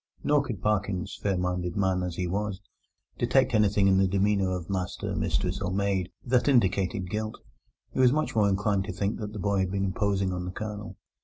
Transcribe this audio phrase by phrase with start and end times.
[0.23, 2.59] Nor could Parkins, fair minded man as he was,
[3.19, 7.37] detect anything in the demeanour of master, mistress, or maid that indicated guilt.
[7.91, 10.51] He was much more inclined to think that the boy had been imposing on the
[10.51, 10.97] Colonel.